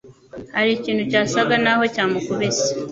[0.55, 2.69] hari ikintu cyasaga naho cyamukubise